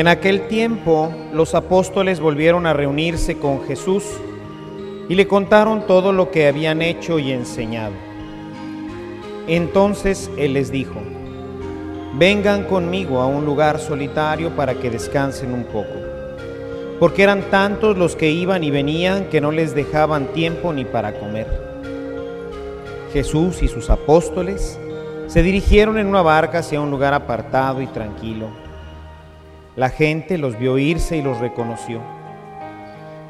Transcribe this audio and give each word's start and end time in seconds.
En 0.00 0.08
aquel 0.08 0.48
tiempo 0.48 1.12
los 1.30 1.54
apóstoles 1.54 2.20
volvieron 2.20 2.64
a 2.64 2.72
reunirse 2.72 3.36
con 3.36 3.66
Jesús 3.66 4.02
y 5.10 5.14
le 5.14 5.28
contaron 5.28 5.86
todo 5.86 6.14
lo 6.14 6.30
que 6.30 6.48
habían 6.48 6.80
hecho 6.80 7.18
y 7.18 7.32
enseñado. 7.32 7.92
Entonces 9.46 10.30
Él 10.38 10.54
les 10.54 10.72
dijo, 10.72 11.02
vengan 12.14 12.64
conmigo 12.64 13.20
a 13.20 13.26
un 13.26 13.44
lugar 13.44 13.78
solitario 13.78 14.56
para 14.56 14.72
que 14.72 14.88
descansen 14.88 15.52
un 15.52 15.64
poco, 15.64 15.92
porque 16.98 17.22
eran 17.22 17.42
tantos 17.50 17.98
los 17.98 18.16
que 18.16 18.30
iban 18.30 18.64
y 18.64 18.70
venían 18.70 19.26
que 19.26 19.42
no 19.42 19.52
les 19.52 19.74
dejaban 19.74 20.28
tiempo 20.28 20.72
ni 20.72 20.86
para 20.86 21.12
comer. 21.20 21.46
Jesús 23.12 23.62
y 23.62 23.68
sus 23.68 23.90
apóstoles 23.90 24.80
se 25.26 25.42
dirigieron 25.42 25.98
en 25.98 26.06
una 26.06 26.22
barca 26.22 26.60
hacia 26.60 26.80
un 26.80 26.90
lugar 26.90 27.12
apartado 27.12 27.82
y 27.82 27.86
tranquilo 27.86 28.69
la 29.80 29.88
gente 29.88 30.36
los 30.36 30.58
vio 30.58 30.76
irse 30.76 31.16
y 31.16 31.22
los 31.22 31.38
reconoció. 31.38 32.02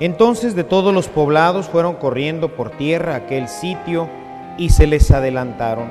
Entonces 0.01 0.57
de 0.57 0.65
todos 0.65 0.93
los 0.93 1.07
poblados 1.07 1.69
fueron 1.69 1.95
corriendo 1.95 2.57
por 2.57 2.71
tierra 2.71 3.13
a 3.13 3.19
aquel 3.19 3.47
sitio 3.47 4.09
y 4.59 4.71
se 4.71 4.89
les 4.89 5.13
adelantaron. 5.13 5.87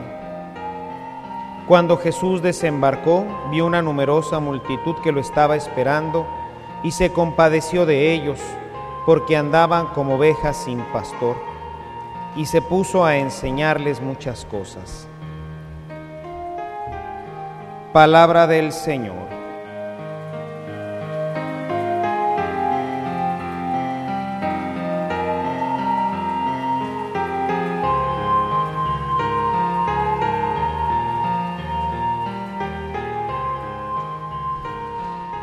Cuando 1.65 1.95
Jesús 1.95 2.41
desembarcó, 2.41 3.25
vio 3.51 3.65
una 3.65 3.81
numerosa 3.81 4.41
multitud 4.41 4.95
que 5.01 5.13
lo 5.13 5.21
estaba 5.21 5.55
esperando 5.55 6.27
y 6.83 6.91
se 6.91 7.13
compadeció 7.13 7.85
de 7.85 8.13
ellos, 8.13 8.41
porque 9.05 9.37
andaban 9.37 9.85
como 9.93 10.15
ovejas 10.15 10.57
sin 10.57 10.81
pastor, 10.91 11.37
y 12.35 12.47
se 12.47 12.61
puso 12.61 13.05
a 13.05 13.15
enseñarles 13.15 14.01
muchas 14.01 14.43
cosas. 14.43 15.07
Palabra 17.93 18.45
del 18.45 18.73
Señor. 18.73 19.38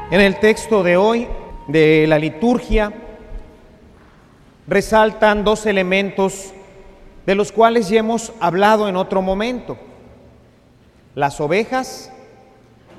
En 0.09 0.21
el 0.21 0.39
texto 0.39 0.85
de 0.85 0.97
hoy 0.97 1.27
de 1.67 2.07
la 2.07 2.21
liturgia 2.21 2.93
resaltan 4.69 5.43
dos 5.43 5.67
elementos 5.67 6.53
de 7.27 7.35
los 7.35 7.51
cuales 7.51 7.89
ya 7.89 7.99
hemos 7.99 8.33
hablado 8.39 8.89
en 8.89 8.95
otro 8.95 9.21
momento, 9.21 9.77
las 11.17 11.41
ovejas 11.41 12.13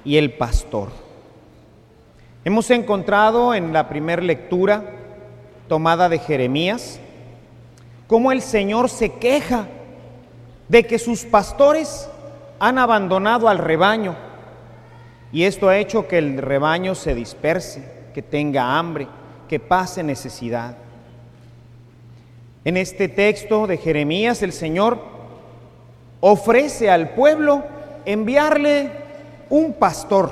y 0.04 0.18
el 0.18 0.34
pastor. 0.34 0.90
Hemos 2.44 2.70
encontrado 2.72 3.54
en 3.54 3.72
la 3.72 3.88
primera 3.88 4.22
lectura 4.22 4.84
tomada 5.70 6.10
de 6.10 6.20
Jeremías 6.20 7.00
cómo 8.08 8.34
el 8.34 8.42
Señor 8.42 8.90
se 8.90 9.14
queja 9.14 9.68
de 10.68 10.86
que 10.86 11.00
sus 11.00 11.24
pastores 11.24 12.10
han 12.60 12.78
abandonado 12.78 13.48
al 13.48 13.60
rebaño 13.60 14.27
y 15.32 15.44
esto 15.44 15.70
ha 15.70 15.78
hecho 15.78 16.08
que 16.08 16.18
el 16.18 16.38
rebaño 16.38 16.96
se 16.96 17.14
disperse, 17.14 17.84
que 18.14 18.22
tenga 18.22 18.78
hambre, 18.78 19.08
que 19.48 19.60
pase 19.60 20.04
necesidad. 20.04 20.78
En 22.66 22.78
este 22.78 23.08
texto 23.08 23.68
de 23.68 23.78
Jeremías 23.78 24.42
el 24.44 24.52
Señor 24.52 25.00
ofrece 26.20 26.90
al 26.90 27.12
pueblo 27.12 27.64
enviarle 28.06 28.92
un 29.50 29.74
pastor, 29.74 30.32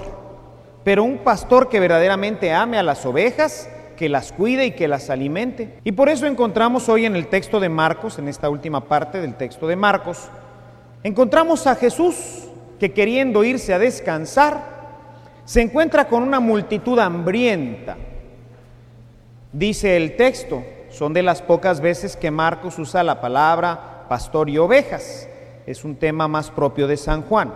pero 0.83 1.03
un 1.03 1.19
pastor 1.19 1.69
que 1.69 1.79
verdaderamente 1.79 2.51
ame 2.53 2.77
a 2.77 2.83
las 2.83 3.05
ovejas, 3.05 3.69
que 3.95 4.09
las 4.09 4.33
cuide 4.33 4.65
y 4.65 4.71
que 4.71 4.87
las 4.87 5.09
alimente. 5.09 5.79
Y 5.83 5.93
por 5.93 6.09
eso 6.09 6.25
encontramos 6.25 6.89
hoy 6.89 7.05
en 7.05 7.15
el 7.15 7.27
texto 7.27 7.59
de 7.59 7.69
Marcos, 7.69 8.19
en 8.19 8.27
esta 8.27 8.49
última 8.49 8.81
parte 8.81 9.21
del 9.21 9.35
texto 9.35 9.67
de 9.67 9.75
Marcos, 9.75 10.29
encontramos 11.03 11.65
a 11.67 11.75
Jesús 11.75 12.47
que 12.79 12.91
queriendo 12.91 13.43
irse 13.43 13.73
a 13.73 13.79
descansar, 13.79 14.74
se 15.45 15.61
encuentra 15.61 16.07
con 16.07 16.23
una 16.23 16.39
multitud 16.39 16.97
hambrienta. 16.99 17.95
Dice 19.53 19.95
el 19.95 20.17
texto, 20.17 20.63
son 20.89 21.13
de 21.13 21.23
las 21.23 21.41
pocas 21.41 21.79
veces 21.79 22.17
que 22.17 22.31
Marcos 22.31 22.77
usa 22.79 23.03
la 23.03 23.21
palabra 23.21 24.05
pastor 24.09 24.49
y 24.49 24.57
ovejas. 24.57 25.29
Es 25.65 25.83
un 25.83 25.95
tema 25.95 26.27
más 26.27 26.49
propio 26.49 26.87
de 26.87 26.97
San 26.97 27.21
Juan. 27.21 27.53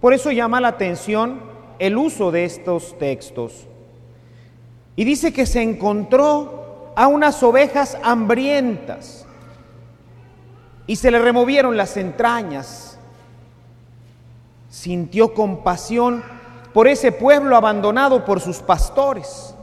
Por 0.00 0.12
eso 0.12 0.30
llama 0.30 0.60
la 0.60 0.68
atención 0.68 1.40
el 1.78 1.96
uso 1.96 2.30
de 2.30 2.44
estos 2.44 2.98
textos. 2.98 3.66
Y 4.94 5.04
dice 5.04 5.32
que 5.32 5.46
se 5.46 5.62
encontró 5.62 6.92
a 6.94 7.06
unas 7.06 7.42
ovejas 7.42 7.96
hambrientas 8.02 9.26
y 10.86 10.96
se 10.96 11.10
le 11.10 11.18
removieron 11.18 11.76
las 11.76 11.96
entrañas. 11.96 12.98
Sintió 14.68 15.32
compasión 15.32 16.22
por 16.72 16.88
ese 16.88 17.12
pueblo 17.12 17.56
abandonado 17.56 18.24
por 18.24 18.40
sus 18.40 18.58
pastores. 18.58 19.54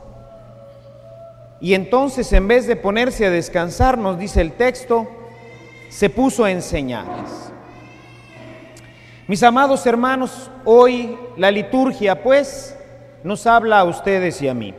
Y 1.60 1.74
entonces 1.74 2.32
en 2.32 2.48
vez 2.48 2.66
de 2.66 2.76
ponerse 2.76 3.26
a 3.26 3.30
descansar, 3.30 3.98
nos 3.98 4.18
dice 4.18 4.40
el 4.40 4.52
texto, 4.52 5.08
se 5.90 6.08
puso 6.08 6.44
a 6.44 6.50
enseñarles. 6.50 7.52
Mis 9.26 9.42
amados 9.42 9.86
hermanos, 9.86 10.50
hoy 10.64 11.18
la 11.36 11.50
liturgia 11.50 12.22
pues 12.22 12.76
nos 13.22 13.46
habla 13.46 13.80
a 13.80 13.84
ustedes 13.84 14.40
y 14.42 14.48
a 14.48 14.54
mí, 14.54 14.74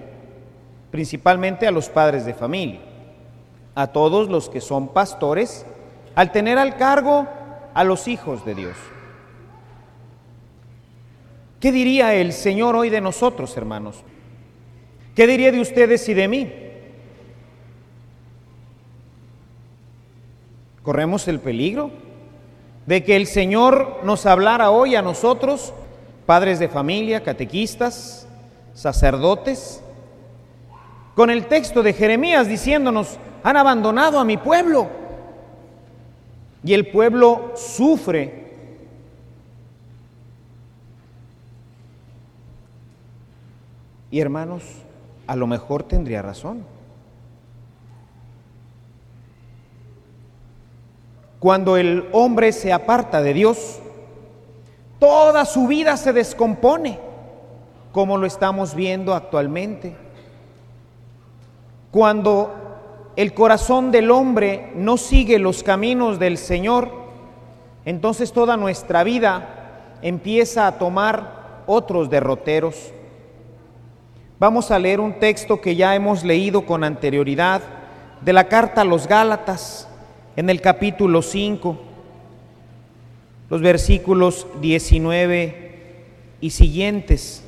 principalmente 0.90 1.68
a 1.68 1.72
los 1.72 1.90
padres 1.90 2.26
de 2.26 2.34
familia, 2.34 2.80
a 3.76 3.88
todos 3.88 4.30
los 4.30 4.50
que 4.50 4.60
son 4.60 4.90
pastores, 4.90 5.66
al 6.16 6.32
tener 6.32 6.58
al 6.58 6.76
cargo 6.76 7.28
a 7.74 7.84
los 7.84 8.08
hijos 8.08 8.44
de 8.44 8.56
Dios. 8.56 8.76
¿Qué 11.62 11.72
diría 11.72 12.16
el 12.16 12.34
Señor 12.34 12.76
hoy 12.76 12.90
de 12.90 13.02
nosotros, 13.02 13.56
hermanos? 13.56 14.04
¿Qué 15.16 15.28
diría 15.28 15.52
de 15.52 15.62
ustedes 15.62 16.10
y 16.10 16.16
de 16.16 16.28
mí? 16.28 16.52
¿Corremos 20.82 21.28
el 21.28 21.40
peligro 21.40 21.92
de 22.88 23.04
que 23.04 23.16
el 23.16 23.28
Señor 23.28 24.00
nos 24.04 24.26
hablara 24.26 24.72
hoy 24.72 24.96
a 24.96 25.04
nosotros, 25.04 25.72
padres 26.26 26.58
de 26.58 26.68
familia, 26.68 27.22
catequistas, 27.22 28.28
sacerdotes, 28.74 29.84
con 31.14 31.30
el 31.30 31.46
texto 31.46 31.84
de 31.84 31.94
Jeremías 31.94 32.48
diciéndonos, 32.48 33.20
han 33.44 33.56
abandonado 33.56 34.20
a 34.20 34.26
mi 34.26 34.38
pueblo? 34.38 34.90
Y 36.64 36.74
el 36.74 36.88
pueblo 36.88 37.54
sufre 37.56 38.51
Y 44.12 44.20
hermanos, 44.20 44.64
a 45.26 45.36
lo 45.38 45.48
mejor 45.48 45.84
tendría 45.84 46.22
razón. 46.22 46.66
Cuando 51.40 51.78
el 51.78 52.08
hombre 52.12 52.52
se 52.52 52.72
aparta 52.72 53.22
de 53.22 53.34
Dios, 53.34 53.80
toda 55.00 55.46
su 55.46 55.66
vida 55.66 55.98
se 55.98 56.14
descompone, 56.14 57.00
como 57.92 58.18
lo 58.18 58.28
estamos 58.28 58.76
viendo 58.76 59.16
actualmente. 59.16 59.96
Cuando 61.90 62.54
el 63.16 63.34
corazón 63.34 63.92
del 63.92 64.12
hombre 64.12 64.72
no 64.76 64.98
sigue 64.98 65.40
los 65.40 65.64
caminos 65.64 66.20
del 66.20 66.38
Señor, 66.38 66.92
entonces 67.86 68.34
toda 68.34 68.58
nuestra 68.58 69.04
vida 69.04 69.98
empieza 70.02 70.68
a 70.68 70.78
tomar 70.78 71.64
otros 71.66 72.10
derroteros. 72.10 72.94
Vamos 74.42 74.72
a 74.72 74.80
leer 74.80 75.00
un 75.00 75.20
texto 75.20 75.62
que 75.62 75.76
ya 75.76 75.94
hemos 75.94 76.24
leído 76.24 76.66
con 76.66 76.84
anterioridad 76.84 77.62
de 78.22 78.34
la 78.34 78.48
carta 78.48 78.82
a 78.82 78.86
los 78.86 79.06
Gálatas 79.06 79.88
en 80.36 80.50
el 80.50 80.62
capítulo 80.62 81.22
5, 81.22 81.80
los 83.52 83.62
versículos 83.62 84.48
19 84.60 85.76
y 86.42 86.50
siguientes. 86.50 87.44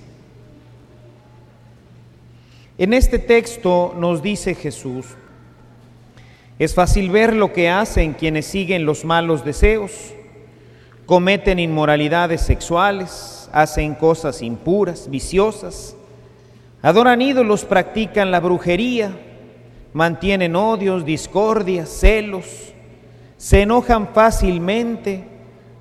En 2.78 2.94
este 2.94 3.18
texto 3.18 3.96
nos 3.98 4.22
dice 4.22 4.54
Jesús, 4.54 5.08
es 6.60 6.76
fácil 6.76 7.10
ver 7.10 7.36
lo 7.36 7.54
que 7.54 7.72
hacen 7.72 8.14
quienes 8.14 8.46
siguen 8.46 8.86
los 8.86 9.04
malos 9.04 9.44
deseos, 9.44 10.14
cometen 11.08 11.58
inmoralidades 11.58 12.42
sexuales, 12.42 13.50
hacen 13.52 13.96
cosas 13.96 14.44
impuras, 14.44 15.10
viciosas, 15.10 15.96
adoran 16.84 17.22
ídolos, 17.22 17.64
practican 17.64 18.30
la 18.30 18.42
brujería, 18.42 19.12
mantienen 19.94 20.56
odios, 20.56 21.06
discordias, 21.06 21.90
celos, 21.90 22.74
se 23.38 23.62
enojan 23.62 24.10
fácilmente, 24.10 25.24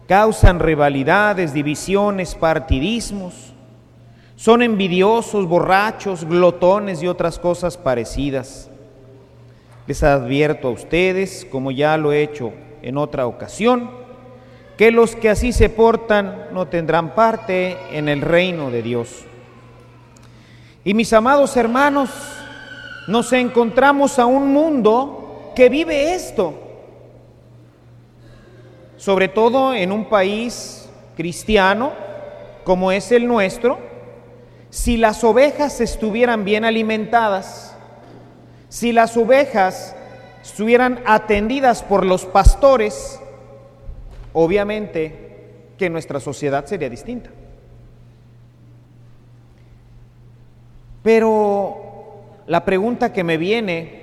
causan 0.07 0.61
rivalidades, 0.61 1.53
divisiones, 1.53 2.35
partidismos, 2.37 3.53
son 4.37 4.63
envidiosos, 4.63 5.47
borrachos, 5.47 6.25
glotones 6.25 7.03
y 7.03 7.09
otras 7.09 7.39
cosas 7.39 7.77
parecidas. 7.77 8.71
Les 9.87 10.03
advierto 10.03 10.69
a 10.69 10.73
ustedes, 10.73 11.47
como 11.51 11.71
ya 11.71 11.97
lo 11.97 12.13
he 12.13 12.23
hecho 12.23 12.53
en 12.83 12.97
otra 12.97 13.27
ocasión, 13.27 13.91
que 14.77 14.91
los 14.91 15.17
que 15.17 15.31
así 15.31 15.53
se 15.53 15.69
portan 15.69 16.47
no 16.53 16.67
tendrán 16.67 17.15
parte 17.15 17.77
en 17.93 18.09
el 18.09 18.21
reino 18.21 18.71
de 18.71 18.83
Dios. 18.83 19.25
Y 20.85 20.95
mis 20.95 21.13
amados 21.13 21.57
hermanos, 21.57 22.11
nos 23.07 23.33
encontramos 23.33 24.19
a 24.19 24.27
un 24.27 24.53
mundo 24.53 25.53
que 25.55 25.69
vive 25.69 26.15
esto, 26.15 26.55
sobre 28.97 29.29
todo 29.29 29.75
en 29.75 29.93
un 29.93 30.07
país 30.07 30.89
cristiano 31.17 31.93
como 32.65 32.91
es 32.91 33.13
el 33.13 33.27
nuestro, 33.27 33.79
si 34.71 34.97
las 34.97 35.23
ovejas 35.23 35.81
estuvieran 35.81 36.45
bien 36.45 36.65
alimentadas, 36.65 37.77
si 38.69 38.93
las 38.93 39.17
ovejas 39.17 39.95
estuvieran 40.43 41.01
atendidas 41.07 41.83
por 41.83 42.05
los 42.05 42.25
pastores, 42.25 43.21
obviamente 44.33 45.75
que 45.79 45.91
nuestra 45.91 46.19
sociedad 46.21 46.67
sería 46.67 46.89
distinta. 46.89 47.31
Pero 51.03 51.83
la 52.47 52.65
pregunta 52.65 53.13
que 53.13 53.25
me 53.25 53.37
viene, 53.37 54.03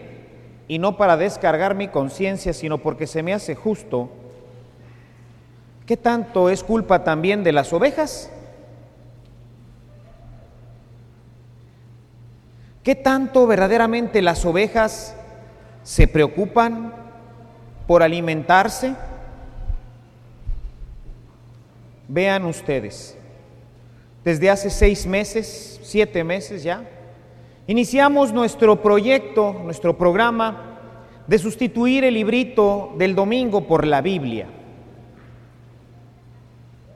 y 0.67 0.79
no 0.79 0.97
para 0.97 1.17
descargar 1.17 1.75
mi 1.75 1.87
conciencia, 1.87 2.53
sino 2.53 2.77
porque 2.77 3.07
se 3.07 3.23
me 3.23 3.33
hace 3.33 3.55
justo, 3.55 4.09
¿qué 5.85 5.97
tanto 5.97 6.49
es 6.49 6.63
culpa 6.63 7.03
también 7.03 7.43
de 7.43 7.51
las 7.51 7.73
ovejas? 7.73 8.29
¿Qué 12.83 12.95
tanto 12.95 13.45
verdaderamente 13.45 14.21
las 14.21 14.45
ovejas 14.45 15.15
se 15.83 16.07
preocupan 16.07 16.93
por 17.87 18.03
alimentarse? 18.03 18.95
Vean 22.07 22.45
ustedes, 22.45 23.17
desde 24.23 24.49
hace 24.49 24.69
seis 24.69 25.05
meses, 25.05 25.79
siete 25.83 26.23
meses 26.23 26.63
ya, 26.63 26.83
iniciamos 27.67 28.33
nuestro 28.33 28.81
proyecto, 28.81 29.53
nuestro 29.63 29.97
programa 29.97 30.79
de 31.27 31.37
sustituir 31.37 32.03
el 32.03 32.15
librito 32.15 32.93
del 32.97 33.15
domingo 33.15 33.67
por 33.67 33.85
la 33.85 34.01
Biblia. 34.01 34.47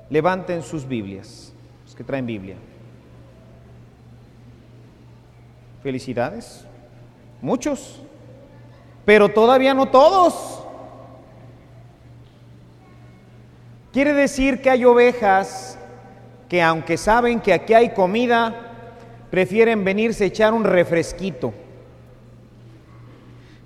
Levanten 0.10 0.62
sus 0.64 0.88
Biblias, 0.88 1.54
los 1.86 1.96
que 1.96 2.04
traen 2.04 2.26
Biblia. 2.26 2.56
Felicidades. 5.82 6.66
Muchos. 7.42 8.02
Pero 9.06 9.30
todavía 9.30 9.74
no 9.74 9.90
todos. 9.90 10.64
Quiere 13.92 14.14
decir 14.14 14.62
que 14.62 14.70
hay 14.70 14.86
ovejas 14.86 15.78
que 16.54 16.62
aunque 16.62 16.98
saben 16.98 17.40
que 17.40 17.52
aquí 17.52 17.74
hay 17.74 17.96
comida, 17.96 18.54
prefieren 19.32 19.84
venirse 19.84 20.24
a 20.24 20.28
echar 20.28 20.54
un 20.54 20.64
refresquito. 20.64 21.52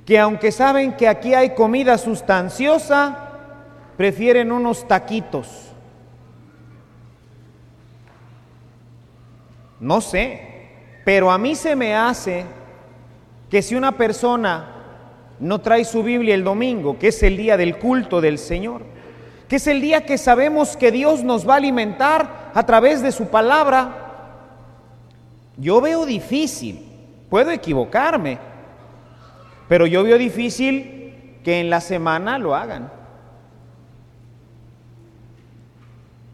Que 0.06 0.18
aunque 0.18 0.54
saben 0.54 0.94
que 0.94 1.06
aquí 1.10 1.34
hay 1.34 1.50
comida 1.50 1.98
sustanciosa, 1.98 3.34
prefieren 3.98 4.54
unos 4.54 4.88
taquitos. 4.88 5.74
No 9.82 10.00
sé, 10.00 10.70
pero 11.04 11.30
a 11.30 11.38
mí 11.38 11.56
se 11.56 11.76
me 11.76 11.94
hace 11.94 12.46
que 13.50 13.62
si 13.62 13.76
una 13.76 13.98
persona 13.98 14.76
no 15.42 15.60
trae 15.60 15.84
su 15.84 16.04
Biblia 16.04 16.34
el 16.34 16.46
domingo, 16.46 16.98
que 16.98 17.10
es 17.10 17.22
el 17.22 17.36
día 17.36 17.58
del 17.58 17.80
culto 17.80 18.22
del 18.22 18.38
Señor, 18.38 18.84
que 19.50 19.58
es 19.58 19.68
el 19.68 19.82
día 19.82 20.06
que 20.06 20.18
sabemos 20.18 20.78
que 20.78 20.92
Dios 20.94 21.26
nos 21.26 21.46
va 21.46 21.56
a 21.56 21.58
alimentar 21.58 22.47
a 22.58 22.66
través 22.66 23.04
de 23.04 23.12
su 23.12 23.28
palabra, 23.28 23.94
yo 25.58 25.80
veo 25.80 26.08
difícil, 26.08 26.84
puedo 27.30 27.52
equivocarme, 27.52 28.40
pero 29.68 29.86
yo 29.86 30.02
veo 30.02 30.18
difícil 30.18 31.38
que 31.44 31.60
en 31.60 31.70
la 31.70 31.80
semana 31.82 32.40
lo 32.40 32.56
hagan. 32.56 32.92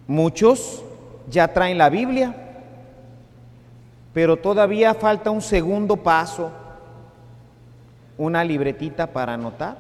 Muchos 0.08 0.82
ya 1.30 1.50
traen 1.50 1.78
la 1.78 1.90
Biblia, 1.90 2.34
pero 4.14 4.38
todavía 4.38 4.94
falta 4.94 5.30
un 5.30 5.42
segundo 5.42 5.98
paso, 5.98 6.54
una 8.18 8.46
libretita 8.46 9.08
para 9.08 9.34
anotar. 9.34 9.76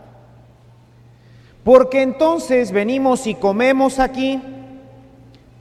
Porque 1.63 2.01
entonces 2.01 2.73
venimos 2.73 3.27
y 3.27 3.35
comemos 3.35 3.97
aquí, 3.97 4.41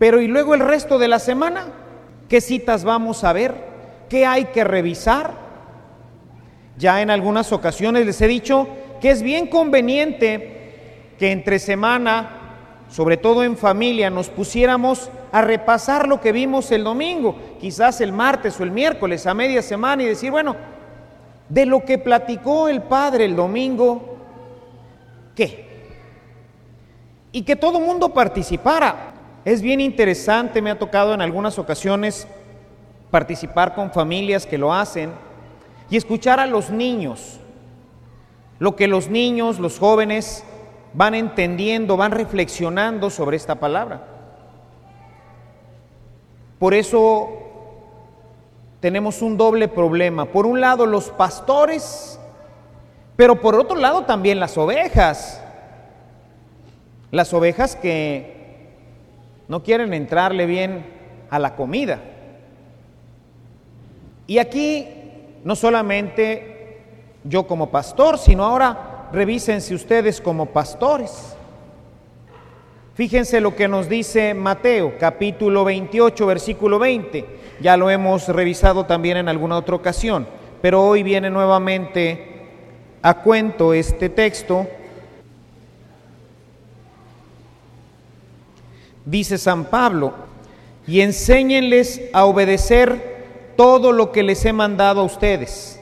pero 0.02 0.20
¿y 0.20 0.26
luego 0.26 0.54
el 0.54 0.60
resto 0.62 0.98
de 0.98 1.06
la 1.06 1.20
semana? 1.20 1.66
¿Qué 2.28 2.40
citas 2.40 2.82
vamos 2.82 3.22
a 3.22 3.32
ver? 3.32 3.54
¿Qué 4.08 4.26
hay 4.26 4.46
que 4.46 4.64
revisar? 4.64 5.30
Ya 6.76 7.02
en 7.02 7.08
algunas 7.08 7.52
ocasiones 7.52 8.04
les 8.04 8.20
he 8.20 8.26
dicho 8.26 8.66
que 9.00 9.12
es 9.12 9.22
bien 9.22 9.46
conveniente 9.46 11.12
que 11.20 11.30
entre 11.30 11.60
semana 11.60 12.84
sobre 12.88 13.16
todo 13.16 13.44
en 13.44 13.56
familia, 13.56 14.10
nos 14.10 14.28
pusiéramos 14.28 15.08
a 15.30 15.40
repasar 15.40 16.08
lo 16.08 16.20
que 16.20 16.32
vimos 16.32 16.72
el 16.72 16.82
domingo, 16.82 17.36
quizás 17.60 18.00
el 18.00 18.10
martes 18.10 18.58
o 18.58 18.64
el 18.64 18.72
miércoles 18.72 19.24
a 19.28 19.34
media 19.34 19.62
semana 19.62 20.02
y 20.02 20.06
decir, 20.06 20.32
bueno, 20.32 20.56
de 21.48 21.64
lo 21.64 21.84
que 21.84 21.98
platicó 21.98 22.68
el 22.68 22.82
Padre 22.82 23.26
el 23.26 23.36
domingo, 23.36 24.16
¿qué? 25.36 25.64
Y 27.30 27.42
que 27.42 27.54
todo 27.54 27.78
mundo 27.78 28.08
participara. 28.08 29.11
Es 29.44 29.60
bien 29.60 29.80
interesante, 29.80 30.62
me 30.62 30.70
ha 30.70 30.78
tocado 30.78 31.14
en 31.14 31.20
algunas 31.20 31.58
ocasiones 31.58 32.28
participar 33.10 33.74
con 33.74 33.90
familias 33.90 34.46
que 34.46 34.56
lo 34.56 34.72
hacen 34.72 35.12
y 35.90 35.96
escuchar 35.96 36.38
a 36.38 36.46
los 36.46 36.70
niños, 36.70 37.40
lo 38.60 38.76
que 38.76 38.86
los 38.86 39.08
niños, 39.08 39.58
los 39.58 39.80
jóvenes 39.80 40.44
van 40.94 41.14
entendiendo, 41.14 41.96
van 41.96 42.12
reflexionando 42.12 43.10
sobre 43.10 43.36
esta 43.36 43.56
palabra. 43.56 44.06
Por 46.60 46.74
eso 46.74 47.30
tenemos 48.78 49.22
un 49.22 49.36
doble 49.36 49.66
problema. 49.66 50.26
Por 50.26 50.46
un 50.46 50.60
lado 50.60 50.86
los 50.86 51.10
pastores, 51.10 52.20
pero 53.16 53.40
por 53.40 53.56
otro 53.56 53.76
lado 53.76 54.04
también 54.04 54.38
las 54.38 54.56
ovejas. 54.56 55.42
Las 57.10 57.34
ovejas 57.34 57.74
que 57.74 58.41
no 59.52 59.62
quieren 59.62 59.92
entrarle 59.92 60.46
bien 60.46 60.82
a 61.28 61.38
la 61.38 61.54
comida. 61.54 62.00
Y 64.26 64.38
aquí 64.38 64.88
no 65.44 65.56
solamente 65.56 66.78
yo 67.22 67.46
como 67.46 67.70
pastor, 67.70 68.16
sino 68.16 68.46
ahora 68.46 69.10
revísense 69.12 69.74
ustedes 69.74 70.22
como 70.22 70.46
pastores. 70.46 71.36
Fíjense 72.94 73.42
lo 73.42 73.54
que 73.54 73.68
nos 73.68 73.90
dice 73.90 74.32
Mateo, 74.32 74.94
capítulo 74.98 75.64
28, 75.64 76.24
versículo 76.24 76.78
20. 76.78 77.26
Ya 77.60 77.76
lo 77.76 77.90
hemos 77.90 78.28
revisado 78.28 78.86
también 78.86 79.18
en 79.18 79.28
alguna 79.28 79.58
otra 79.58 79.76
ocasión, 79.76 80.26
pero 80.62 80.82
hoy 80.82 81.02
viene 81.02 81.28
nuevamente 81.28 82.48
a 83.02 83.20
cuento 83.20 83.74
este 83.74 84.08
texto. 84.08 84.66
Dice 89.04 89.38
San 89.38 89.64
Pablo, 89.64 90.14
y 90.86 91.00
enséñenles 91.00 92.02
a 92.12 92.24
obedecer 92.24 93.54
todo 93.56 93.92
lo 93.92 94.12
que 94.12 94.22
les 94.22 94.44
he 94.44 94.52
mandado 94.52 95.00
a 95.02 95.04
ustedes. 95.04 95.80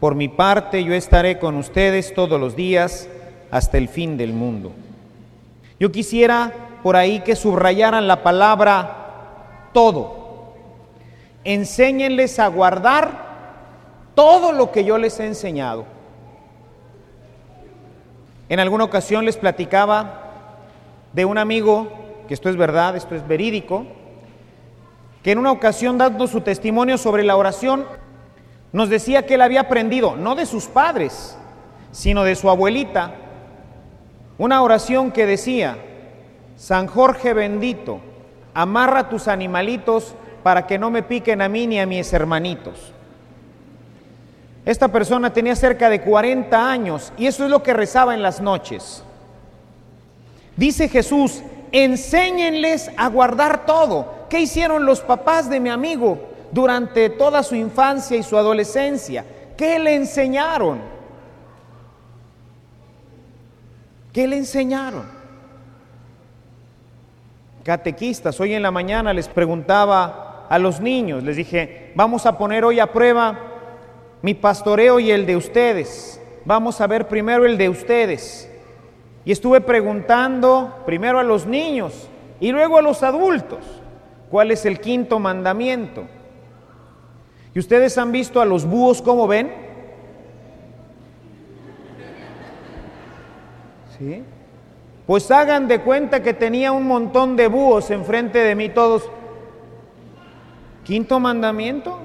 Por 0.00 0.14
mi 0.14 0.28
parte, 0.28 0.84
yo 0.84 0.94
estaré 0.94 1.38
con 1.38 1.56
ustedes 1.56 2.14
todos 2.14 2.38
los 2.40 2.54
días 2.54 3.08
hasta 3.50 3.78
el 3.78 3.88
fin 3.88 4.16
del 4.16 4.32
mundo. 4.32 4.72
Yo 5.80 5.90
quisiera 5.90 6.52
por 6.82 6.96
ahí 6.96 7.20
que 7.20 7.36
subrayaran 7.36 8.06
la 8.06 8.22
palabra 8.22 9.68
todo. 9.72 10.54
Enséñenles 11.44 12.38
a 12.38 12.48
guardar 12.48 13.26
todo 14.14 14.52
lo 14.52 14.70
que 14.72 14.84
yo 14.84 14.98
les 14.98 15.18
he 15.20 15.26
enseñado. 15.26 15.84
En 18.48 18.60
alguna 18.60 18.84
ocasión 18.84 19.24
les 19.24 19.36
platicaba 19.36 20.22
de 21.12 21.24
un 21.24 21.38
amigo, 21.38 21.88
que 22.26 22.34
esto 22.34 22.48
es 22.48 22.56
verdad, 22.56 22.96
esto 22.96 23.14
es 23.14 23.26
verídico, 23.26 23.86
que 25.22 25.32
en 25.32 25.38
una 25.38 25.52
ocasión 25.52 25.98
dando 25.98 26.26
su 26.26 26.40
testimonio 26.40 26.98
sobre 26.98 27.24
la 27.24 27.36
oración, 27.36 27.84
nos 28.72 28.88
decía 28.88 29.26
que 29.26 29.34
él 29.34 29.42
había 29.42 29.62
aprendido, 29.62 30.16
no 30.16 30.34
de 30.34 30.46
sus 30.46 30.66
padres, 30.66 31.36
sino 31.92 32.24
de 32.24 32.34
su 32.34 32.50
abuelita, 32.50 33.14
una 34.38 34.62
oración 34.62 35.12
que 35.12 35.26
decía, 35.26 35.78
San 36.56 36.86
Jorge 36.86 37.32
bendito, 37.32 38.00
amarra 38.54 39.08
tus 39.08 39.28
animalitos 39.28 40.14
para 40.42 40.66
que 40.66 40.78
no 40.78 40.90
me 40.90 41.02
piquen 41.02 41.42
a 41.42 41.48
mí 41.48 41.66
ni 41.66 41.80
a 41.80 41.86
mis 41.86 42.12
hermanitos. 42.12 42.92
Esta 44.64 44.88
persona 44.88 45.32
tenía 45.32 45.56
cerca 45.56 45.88
de 45.88 46.00
40 46.00 46.70
años 46.70 47.12
y 47.16 47.26
eso 47.26 47.44
es 47.44 47.50
lo 47.50 47.62
que 47.62 47.72
rezaba 47.72 48.14
en 48.14 48.22
las 48.22 48.40
noches. 48.40 49.02
Dice 50.56 50.88
Jesús, 50.88 51.42
enséñenles 51.72 52.90
a 52.96 53.08
guardar 53.08 53.66
todo. 53.66 54.26
¿Qué 54.28 54.40
hicieron 54.40 54.86
los 54.86 55.00
papás 55.00 55.48
de 55.48 55.60
mi 55.60 55.70
amigo 55.70 56.18
durante 56.52 57.10
toda 57.10 57.42
su 57.42 57.54
infancia 57.54 58.16
y 58.16 58.22
su 58.22 58.36
adolescencia? 58.36 59.24
¿Qué 59.56 59.78
le 59.78 59.94
enseñaron? 59.94 60.80
¿Qué 64.12 64.26
le 64.26 64.38
enseñaron? 64.38 65.04
Catequistas, 67.62 68.38
hoy 68.40 68.54
en 68.54 68.62
la 68.62 68.70
mañana 68.70 69.12
les 69.12 69.28
preguntaba 69.28 70.46
a 70.48 70.58
los 70.58 70.80
niños, 70.80 71.22
les 71.22 71.36
dije, 71.36 71.92
vamos 71.94 72.24
a 72.24 72.38
poner 72.38 72.64
hoy 72.64 72.78
a 72.78 72.92
prueba 72.92 73.38
mi 74.22 74.34
pastoreo 74.34 75.00
y 75.00 75.10
el 75.10 75.26
de 75.26 75.36
ustedes. 75.36 76.20
Vamos 76.44 76.80
a 76.80 76.86
ver 76.86 77.08
primero 77.08 77.44
el 77.44 77.58
de 77.58 77.68
ustedes. 77.68 78.50
Y 79.26 79.32
estuve 79.32 79.60
preguntando 79.60 80.84
primero 80.86 81.18
a 81.18 81.24
los 81.24 81.46
niños 81.46 82.08
y 82.38 82.52
luego 82.52 82.78
a 82.78 82.82
los 82.82 83.02
adultos 83.02 83.58
cuál 84.30 84.52
es 84.52 84.64
el 84.64 84.78
quinto 84.78 85.18
mandamiento. 85.18 86.04
¿Y 87.52 87.58
ustedes 87.58 87.98
han 87.98 88.12
visto 88.12 88.40
a 88.40 88.44
los 88.44 88.64
búhos 88.64 89.02
cómo 89.02 89.26
ven? 89.26 89.52
¿Sí? 93.98 94.22
Pues 95.08 95.28
hagan 95.32 95.66
de 95.66 95.80
cuenta 95.80 96.22
que 96.22 96.32
tenía 96.32 96.70
un 96.70 96.86
montón 96.86 97.34
de 97.34 97.48
búhos 97.48 97.90
enfrente 97.90 98.38
de 98.38 98.54
mí 98.54 98.68
todos. 98.68 99.10
Quinto 100.84 101.18
mandamiento. 101.18 101.98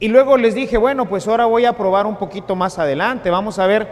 Y 0.00 0.08
luego 0.08 0.36
les 0.36 0.54
dije, 0.54 0.76
bueno, 0.76 1.06
pues 1.06 1.26
ahora 1.28 1.46
voy 1.46 1.64
a 1.64 1.74
probar 1.74 2.06
un 2.06 2.16
poquito 2.16 2.56
más 2.56 2.78
adelante. 2.78 3.30
Vamos 3.30 3.58
a 3.58 3.66
ver 3.66 3.88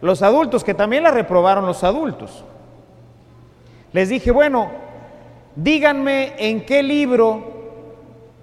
los 0.00 0.22
adultos, 0.22 0.64
que 0.64 0.74
también 0.74 1.04
la 1.04 1.10
reprobaron 1.10 1.66
los 1.66 1.84
adultos. 1.84 2.44
Les 3.92 4.08
dije, 4.08 4.30
bueno, 4.30 4.70
díganme 5.56 6.34
en 6.38 6.64
qué 6.64 6.82
libro 6.82 7.52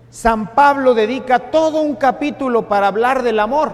San 0.10 0.56
Pablo 0.56 0.96
dedica 0.96 1.52
todo 1.52 1.82
un 1.82 1.96
capítulo 1.96 2.68
para 2.68 2.88
hablar 2.88 3.22
del 3.22 3.40
amor. 3.40 3.74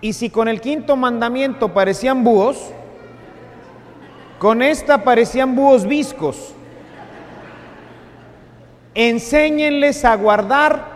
Y 0.00 0.12
si 0.12 0.28
con 0.28 0.48
el 0.48 0.60
quinto 0.60 0.96
mandamiento 0.96 1.72
parecían 1.72 2.24
búhos, 2.24 2.70
con 4.38 4.60
esta 4.62 5.02
parecían 5.02 5.56
búhos 5.56 5.86
viscos. 5.86 6.54
Enséñenles 8.94 10.04
a 10.04 10.14
guardar 10.16 10.93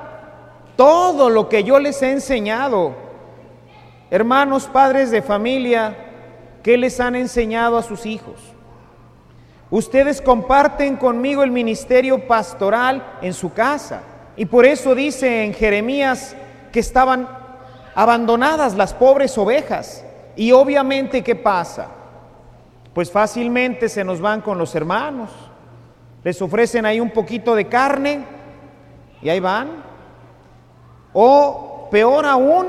todo 0.79 1.29
lo 1.29 1.49
que 1.49 1.65
yo 1.65 1.81
les 1.81 2.01
he 2.03 2.13
enseñado. 2.13 2.95
Hermanos, 4.13 4.69
padres 4.73 5.11
de 5.11 5.23
familia, 5.23 5.97
¿qué 6.63 6.79
les 6.79 7.01
han 7.01 7.17
enseñado 7.17 7.77
a 7.77 7.83
sus 7.83 8.07
hijos? 8.07 8.37
Ustedes 9.71 10.23
comparten 10.23 10.95
conmigo 10.95 11.43
el 11.43 11.51
ministerio 11.51 12.29
pastoral 12.29 13.19
en 13.23 13.35
su 13.35 13.53
casa. 13.53 14.03
Y 14.37 14.47
por 14.47 14.65
eso 14.65 14.95
dice 14.95 15.43
en 15.43 15.53
Jeremías 15.53 16.37
que 16.71 16.79
estaban 16.79 17.29
abandonadas 17.97 18.77
las 18.77 18.95
pobres 18.95 19.37
ovejas. 19.37 20.05
Y 20.37 20.53
obviamente, 20.53 21.25
¿qué 21.25 21.35
pasa? 21.35 21.89
Pues 22.95 23.11
fácilmente 23.11 23.89
se 23.89 24.05
nos 24.05 24.21
van 24.21 24.43
con 24.43 24.57
los 24.59 24.73
hermanos. 24.77 25.31
Les 26.23 26.41
ofrecen 26.41 26.87
ahí 26.87 27.01
un 27.01 27.11
poquito 27.11 27.57
de 27.57 27.67
carne 27.67 28.25
y 29.21 29.29
ahí 29.29 29.41
van. 29.41 29.88
O 31.13 31.89
peor 31.91 32.27
aún, 32.27 32.67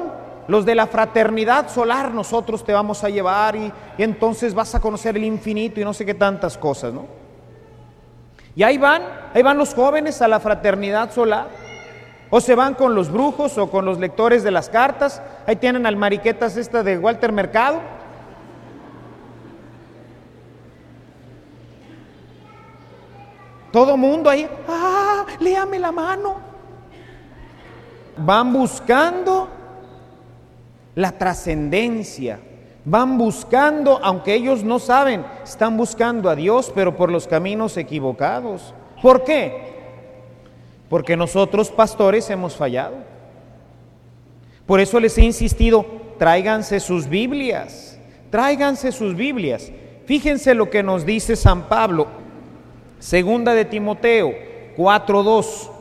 los 0.48 0.66
de 0.66 0.76
la 0.76 0.88
fraternidad 0.88 1.70
solar, 1.70 2.14
nosotros 2.14 2.64
te 2.64 2.74
vamos 2.74 3.04
a 3.04 3.10
llevar 3.10 3.56
y, 3.56 3.72
entonces 3.98 4.54
vas 4.54 4.74
a 4.76 4.80
conocer 4.80 5.18
el 5.18 5.24
infinito 5.24 5.80
y 5.80 5.84
no 5.84 5.94
sé 5.94 6.06
qué 6.06 6.14
tantas 6.14 6.58
cosas, 6.58 6.94
¿no? 6.94 7.06
Y 8.56 8.64
ahí 8.64 8.78
van, 8.78 9.04
ahí 9.34 9.44
van 9.44 9.58
los 9.58 9.74
jóvenes 9.74 10.22
a 10.22 10.28
la 10.28 10.40
fraternidad 10.40 11.12
solar. 11.12 11.48
O 12.32 12.42
se 12.42 12.56
van 12.56 12.76
con 12.76 12.94
los 12.94 13.12
brujos 13.12 13.58
o 13.58 13.70
con 13.72 13.86
los 13.86 14.00
lectores 14.00 14.44
de 14.44 14.52
las 14.52 14.70
cartas. 14.70 15.22
Ahí 15.48 15.56
tienen 15.56 15.86
al 15.86 15.96
mariquetas 15.96 16.58
esta 16.58 16.84
de 16.84 16.98
Walter 16.98 17.32
Mercado. 17.32 17.80
Todo 23.72 23.98
mundo 23.98 24.30
ahí, 24.30 24.50
ah, 24.68 25.26
léame 25.40 25.80
la 25.80 25.92
mano 25.92 26.49
van 28.24 28.54
buscando 28.54 29.48
la 30.96 31.12
trascendencia, 31.12 32.40
van 32.86 33.18
buscando, 33.18 34.00
aunque 34.04 34.34
ellos 34.34 34.64
no 34.64 34.80
saben, 34.80 35.26
están 35.44 35.78
buscando 35.78 36.30
a 36.30 36.36
Dios, 36.36 36.72
pero 36.74 36.96
por 36.96 37.12
los 37.12 37.28
caminos 37.28 37.78
equivocados. 37.78 38.74
¿Por 39.02 39.24
qué? 39.24 39.74
Porque 40.90 41.16
nosotros 41.16 41.70
pastores 41.70 42.30
hemos 42.30 42.56
fallado. 42.56 42.96
Por 44.66 44.80
eso 44.80 45.00
les 45.00 45.18
he 45.18 45.24
insistido, 45.24 45.86
tráiganse 46.18 46.80
sus 46.80 47.08
Biblias, 47.08 47.98
tráiganse 48.30 48.92
sus 48.92 49.16
Biblias. 49.16 49.72
Fíjense 50.06 50.54
lo 50.54 50.70
que 50.70 50.84
nos 50.84 51.06
dice 51.06 51.36
San 51.36 51.70
Pablo, 51.70 52.08
segunda 53.00 53.54
de 53.54 53.66
Timoteo 53.66 54.34
4.2. 54.76 55.79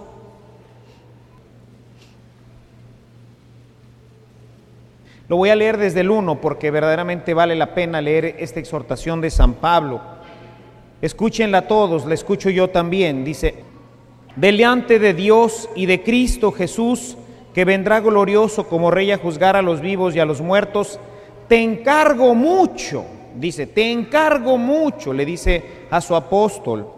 Lo 5.28 5.36
voy 5.36 5.50
a 5.50 5.56
leer 5.56 5.76
desde 5.76 6.00
el 6.00 6.10
1 6.10 6.40
porque 6.40 6.70
verdaderamente 6.70 7.34
vale 7.34 7.54
la 7.54 7.74
pena 7.74 8.00
leer 8.00 8.36
esta 8.38 8.60
exhortación 8.60 9.20
de 9.20 9.28
San 9.28 9.54
Pablo. 9.54 10.00
Escúchenla 11.02 11.68
todos, 11.68 12.06
la 12.06 12.14
escucho 12.14 12.48
yo 12.48 12.70
también. 12.70 13.26
Dice, 13.26 13.56
delante 14.36 14.98
de 14.98 15.12
Dios 15.12 15.68
y 15.76 15.84
de 15.84 16.02
Cristo 16.02 16.50
Jesús, 16.50 17.18
que 17.52 17.66
vendrá 17.66 18.00
glorioso 18.00 18.68
como 18.68 18.90
rey 18.90 19.10
a 19.10 19.18
juzgar 19.18 19.54
a 19.54 19.60
los 19.60 19.82
vivos 19.82 20.16
y 20.16 20.18
a 20.18 20.24
los 20.24 20.40
muertos, 20.40 20.98
te 21.46 21.62
encargo 21.62 22.34
mucho, 22.34 23.04
dice, 23.36 23.66
te 23.66 23.92
encargo 23.92 24.56
mucho, 24.56 25.12
le 25.12 25.26
dice 25.26 25.62
a 25.90 26.00
su 26.00 26.16
apóstol, 26.16 26.88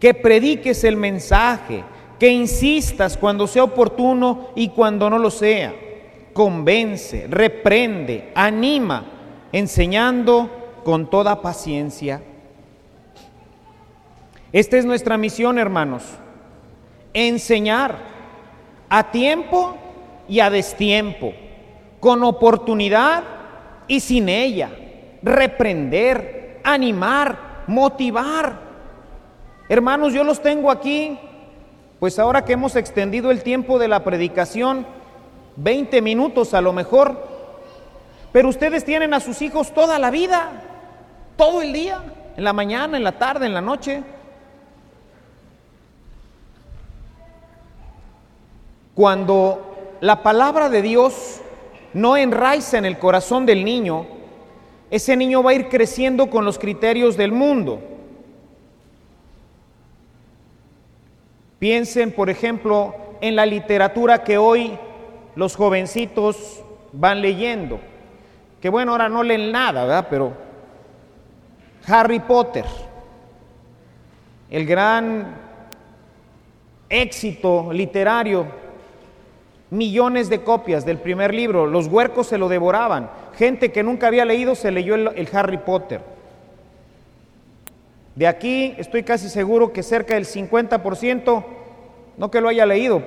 que 0.00 0.12
prediques 0.14 0.82
el 0.82 0.96
mensaje, 0.96 1.84
que 2.18 2.30
insistas 2.30 3.16
cuando 3.16 3.46
sea 3.46 3.62
oportuno 3.62 4.48
y 4.56 4.70
cuando 4.70 5.08
no 5.08 5.18
lo 5.18 5.30
sea 5.30 5.72
convence, 6.32 7.26
reprende, 7.28 8.30
anima, 8.34 9.04
enseñando 9.52 10.50
con 10.84 11.10
toda 11.10 11.42
paciencia. 11.42 12.22
Esta 14.52 14.76
es 14.78 14.84
nuestra 14.84 15.16
misión, 15.16 15.58
hermanos, 15.58 16.04
enseñar 17.14 17.98
a 18.88 19.10
tiempo 19.10 19.76
y 20.28 20.40
a 20.40 20.50
destiempo, 20.50 21.32
con 22.00 22.24
oportunidad 22.24 23.22
y 23.86 24.00
sin 24.00 24.28
ella, 24.28 24.70
reprender, 25.22 26.60
animar, 26.64 27.64
motivar. 27.66 28.58
Hermanos, 29.68 30.12
yo 30.12 30.24
los 30.24 30.42
tengo 30.42 30.70
aquí, 30.70 31.18
pues 32.00 32.18
ahora 32.18 32.44
que 32.44 32.54
hemos 32.54 32.74
extendido 32.74 33.30
el 33.30 33.42
tiempo 33.42 33.78
de 33.78 33.88
la 33.88 34.02
predicación, 34.02 34.86
20 35.62 36.00
minutos 36.00 36.54
a 36.54 36.62
lo 36.62 36.72
mejor, 36.72 37.28
pero 38.32 38.48
ustedes 38.48 38.84
tienen 38.84 39.12
a 39.12 39.20
sus 39.20 39.42
hijos 39.42 39.74
toda 39.74 39.98
la 39.98 40.10
vida, 40.10 40.50
todo 41.36 41.60
el 41.60 41.72
día, 41.72 42.00
en 42.36 42.44
la 42.44 42.54
mañana, 42.54 42.96
en 42.96 43.04
la 43.04 43.18
tarde, 43.18 43.44
en 43.44 43.52
la 43.52 43.60
noche. 43.60 44.02
Cuando 48.94 49.98
la 50.00 50.22
palabra 50.22 50.70
de 50.70 50.80
Dios 50.80 51.42
no 51.92 52.16
enraiza 52.16 52.78
en 52.78 52.86
el 52.86 52.98
corazón 52.98 53.44
del 53.44 53.62
niño, 53.64 54.06
ese 54.90 55.14
niño 55.14 55.42
va 55.42 55.50
a 55.50 55.54
ir 55.54 55.68
creciendo 55.68 56.30
con 56.30 56.46
los 56.46 56.58
criterios 56.58 57.18
del 57.18 57.32
mundo. 57.32 57.80
Piensen, 61.58 62.12
por 62.12 62.30
ejemplo, 62.30 62.94
en 63.20 63.36
la 63.36 63.44
literatura 63.44 64.24
que 64.24 64.38
hoy 64.38 64.78
los 65.36 65.56
jovencitos 65.56 66.62
van 66.92 67.20
leyendo. 67.20 67.80
Que 68.60 68.68
bueno, 68.68 68.92
ahora 68.92 69.08
no 69.08 69.22
leen 69.22 69.52
nada, 69.52 69.84
¿verdad? 69.84 70.06
Pero 70.10 70.32
Harry 71.86 72.20
Potter, 72.20 72.64
el 74.50 74.66
gran 74.66 75.34
éxito 76.88 77.72
literario, 77.72 78.46
millones 79.70 80.28
de 80.28 80.42
copias 80.42 80.84
del 80.84 80.98
primer 80.98 81.32
libro, 81.32 81.66
los 81.66 81.86
huercos 81.86 82.26
se 82.26 82.38
lo 82.38 82.48
devoraban, 82.48 83.08
gente 83.36 83.72
que 83.72 83.82
nunca 83.82 84.08
había 84.08 84.24
leído 84.24 84.54
se 84.54 84.70
leyó 84.70 84.96
el, 84.96 85.28
Harry 85.32 85.58
Potter. 85.58 86.00
De 88.16 88.26
aquí 88.26 88.74
estoy 88.76 89.04
casi 89.04 89.28
seguro 89.28 89.72
que 89.72 89.82
cerca 89.82 90.14
del 90.14 90.26
50%, 90.26 91.44
no 92.18 92.30
que 92.30 92.40
lo 92.40 92.48
haya 92.48 92.66
leído, 92.66 93.02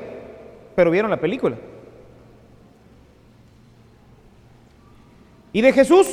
pero 0.75 0.89
vieron 0.89 1.11
la 1.11 1.19
película. 1.19 1.57
Y 5.53 5.61
de 5.61 5.71
Jesús. 5.71 6.07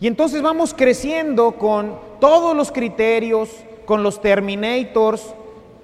Y 0.00 0.06
entonces 0.06 0.40
vamos 0.40 0.72
creciendo 0.72 1.52
con 1.52 1.98
todos 2.20 2.56
los 2.56 2.72
criterios, 2.72 3.50
con 3.84 4.02
los 4.02 4.20
Terminators, 4.20 5.34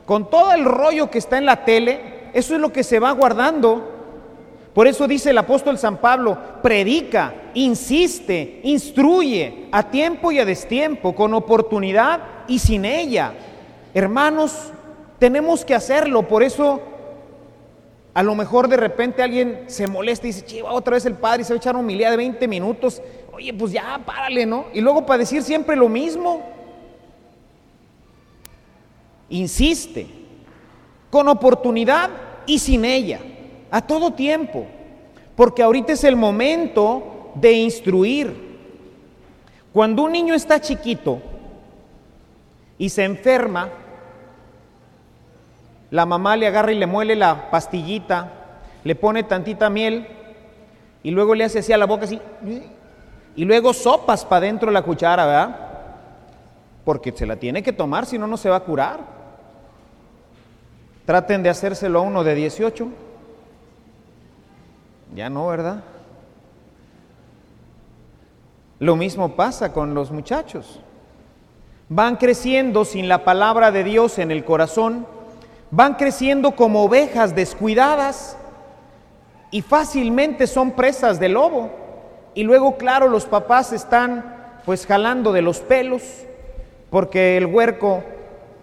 con 0.07 0.31
todo 0.31 0.53
el 0.53 0.65
rollo 0.65 1.11
que 1.11 1.19
está 1.19 1.37
en 1.37 1.45
la 1.45 1.65
tele, 1.65 2.31
eso 2.33 2.55
es 2.55 2.61
lo 2.61 2.73
que 2.73 2.83
se 2.83 2.99
va 2.99 3.13
guardando. 3.13 3.97
Por 4.73 4.87
eso 4.87 5.07
dice 5.07 5.31
el 5.31 5.39
apóstol 5.39 5.77
San 5.79 5.99
Pablo, 5.99 6.39
predica, 6.63 7.35
insiste, 7.55 8.61
instruye 8.63 9.67
a 9.73 9.91
tiempo 9.91 10.31
y 10.31 10.39
a 10.39 10.45
destiempo, 10.45 11.15
con 11.15 11.35
oportunidad 11.35 12.21
y 12.47 12.59
sin 12.59 12.85
ella. 12.85 13.35
Hermanos, 13.93 14.73
tenemos 15.19 15.65
que 15.65 15.75
hacerlo, 15.75 16.29
por 16.29 16.43
eso 16.43 16.81
a 18.19 18.23
lo 18.25 18.35
mejor 18.35 18.67
de 18.67 18.77
repente 18.77 19.23
alguien 19.23 19.67
se 19.69 19.87
molesta 19.87 20.27
y 20.27 20.31
dice, 20.31 20.45
chiva, 20.45 20.73
otra 20.73 20.95
vez 20.95 21.07
el 21.07 21.15
padre 21.15 21.45
se 21.45 21.53
va 21.53 21.55
a 21.55 21.59
echar 21.59 21.77
humildad 21.77 22.11
de 22.11 22.17
20 22.17 22.49
minutos. 22.49 23.01
Oye, 23.33 23.55
pues 23.55 23.71
ya, 23.71 24.03
párale, 24.05 24.45
¿no? 24.45 24.65
Y 24.75 24.81
luego 24.81 25.07
para 25.07 25.19
decir 25.19 25.41
siempre 25.41 25.77
lo 25.77 25.89
mismo. 25.89 26.43
Insiste, 29.29 30.09
con 31.11 31.29
oportunidad 31.29 32.11
y 32.45 32.59
sin 32.59 32.85
ella, 32.85 33.21
a 33.71 33.87
todo 33.87 34.13
tiempo, 34.13 34.67
porque 35.37 35.63
ahorita 35.63 35.93
es 35.93 36.03
el 36.03 36.17
momento 36.17 37.31
de 37.37 37.53
instruir. 37.53 38.35
Cuando 39.73 40.03
un 40.03 40.11
niño 40.11 40.35
está 40.35 40.61
chiquito 40.61 41.23
y 42.79 42.89
se 42.89 43.05
enferma, 43.05 43.71
la 45.91 46.07
mamá 46.07 46.37
le 46.37 46.47
agarra 46.47 46.73
y 46.73 46.79
le 46.79 46.87
muele 46.87 47.17
la 47.17 47.51
pastillita, 47.51 48.33
le 48.85 48.95
pone 48.95 49.23
tantita 49.23 49.71
miel 49.71 50.07
y 51.03 51.11
luego 51.11 51.35
le 51.35 51.45
hace 51.45 51.61
así 51.61 51.73
a 51.73 51.79
la 51.79 51.87
boca 51.87 52.05
así, 52.05 52.21
y 53.37 53.45
luego 53.45 53.73
sopas 53.73 54.25
para 54.25 54.47
dentro 54.47 54.71
la 54.71 54.83
cuchara, 54.83 55.25
¿verdad? 55.25 55.57
Porque 56.85 57.13
se 57.13 57.27
la 57.27 57.37
tiene 57.37 57.63
que 57.63 57.73
tomar, 57.73 58.07
si 58.07 58.19
no, 58.19 58.27
no 58.27 58.37
se 58.37 58.51
va 58.51 58.57
a 58.57 58.61
curar. 58.61 59.01
Traten 61.05 61.43
de 61.43 61.51
hacérselo 61.51 62.01
a 62.01 62.03
uno 62.03 62.25
de 62.25 62.35
18. 62.35 62.89
Ya 65.15 65.31
no, 65.31 65.47
¿verdad? 65.47 65.83
Lo 68.79 68.97
mismo 68.97 69.35
pasa 69.37 69.73
con 69.73 69.95
los 69.95 70.11
muchachos. 70.11 70.81
Van 71.89 72.17
creciendo 72.17 72.85
sin 72.85 73.09
la 73.09 73.25
palabra 73.25 73.71
de 73.71 73.85
Dios 73.85 74.19
en 74.19 74.31
el 74.31 74.45
corazón, 74.45 75.07
van 75.71 75.95
creciendo 75.95 76.57
como 76.57 76.85
ovejas 76.85 77.35
descuidadas 77.35 78.37
y 79.51 79.63
fácilmente 79.63 80.47
son 80.47 80.73
presas 80.73 81.21
del 81.21 81.33
lobo. 81.33 81.71
Y 82.35 82.43
luego, 82.45 82.77
claro, 82.77 83.09
los 83.09 83.27
papás 83.27 83.73
están 83.73 84.61
pues 84.65 84.87
jalando 84.87 85.33
de 85.33 85.43
los 85.43 85.61
pelos 85.61 86.03
porque 86.91 87.37
el 87.37 87.47
huerco 87.47 88.03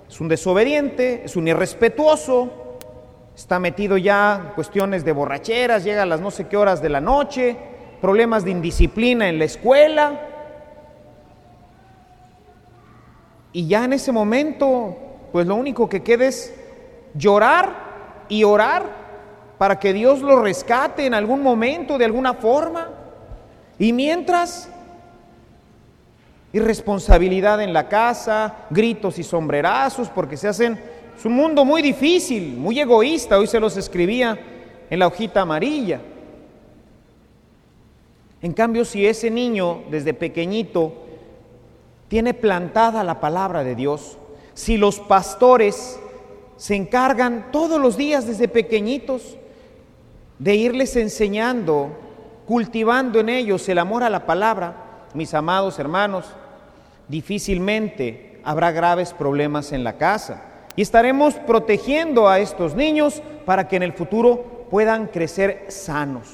es 0.07 0.19
un 0.21 0.27
desobediente, 0.27 1.23
es 1.25 1.35
un 1.35 1.47
irrespetuoso, 1.47 2.77
está 3.35 3.59
metido 3.59 3.97
ya 3.97 4.41
en 4.43 4.53
cuestiones 4.53 5.03
de 5.03 5.11
borracheras, 5.11 5.83
llega 5.83 6.03
a 6.03 6.05
las 6.05 6.21
no 6.21 6.31
sé 6.31 6.47
qué 6.47 6.57
horas 6.57 6.81
de 6.81 6.89
la 6.89 7.01
noche, 7.01 7.57
problemas 8.01 8.45
de 8.45 8.51
indisciplina 8.51 9.27
en 9.27 9.39
la 9.39 9.45
escuela. 9.45 10.21
Y 13.51 13.67
ya 13.67 13.85
en 13.85 13.93
ese 13.93 14.11
momento, 14.11 14.95
pues 15.31 15.47
lo 15.47 15.55
único 15.55 15.87
que 15.87 16.03
queda 16.03 16.25
es 16.25 16.53
llorar 17.17 18.25
y 18.29 18.43
orar 18.43 18.83
para 19.57 19.79
que 19.79 19.93
Dios 19.93 20.21
lo 20.21 20.41
rescate 20.41 21.05
en 21.05 21.13
algún 21.13 21.41
momento, 21.41 21.97
de 21.97 22.05
alguna 22.05 22.33
forma. 22.33 22.89
Y 23.79 23.93
mientras, 23.93 24.69
irresponsabilidad 26.53 27.61
en 27.61 27.73
la 27.73 27.87
casa, 27.87 28.53
gritos 28.69 29.17
y 29.17 29.23
sombrerazos, 29.23 30.09
porque 30.09 30.37
se 30.37 30.47
hacen, 30.47 30.79
es 31.17 31.25
un 31.25 31.33
mundo 31.33 31.63
muy 31.63 31.81
difícil, 31.81 32.57
muy 32.57 32.79
egoísta, 32.79 33.37
hoy 33.37 33.47
se 33.47 33.59
los 33.59 33.77
escribía 33.77 34.37
en 34.89 34.99
la 34.99 35.07
hojita 35.07 35.41
amarilla. 35.41 36.01
En 38.41 38.53
cambio, 38.53 38.85
si 38.85 39.05
ese 39.07 39.31
niño 39.31 39.83
desde 39.89 40.13
pequeñito 40.13 40.93
tiene 42.07 42.33
plantada 42.33 43.03
la 43.03 43.19
palabra 43.19 43.63
de 43.63 43.75
Dios, 43.75 44.17
si 44.53 44.77
los 44.77 44.99
pastores 44.99 45.99
se 46.57 46.75
encargan 46.75 47.51
todos 47.51 47.79
los 47.79 47.97
días 47.97 48.25
desde 48.25 48.47
pequeñitos 48.47 49.37
de 50.39 50.55
irles 50.55 50.95
enseñando, 50.95 51.89
cultivando 52.47 53.19
en 53.19 53.29
ellos 53.29 53.67
el 53.69 53.79
amor 53.79 54.03
a 54.03 54.09
la 54.09 54.25
palabra, 54.25 55.07
mis 55.13 55.33
amados 55.33 55.79
hermanos, 55.79 56.25
difícilmente 57.07 58.39
habrá 58.43 58.71
graves 58.71 59.13
problemas 59.13 59.71
en 59.71 59.83
la 59.83 59.93
casa. 59.97 60.43
Y 60.75 60.81
estaremos 60.81 61.35
protegiendo 61.35 62.27
a 62.27 62.39
estos 62.39 62.75
niños 62.75 63.21
para 63.45 63.67
que 63.67 63.77
en 63.77 63.83
el 63.83 63.93
futuro 63.93 64.67
puedan 64.69 65.07
crecer 65.07 65.65
sanos. 65.69 66.27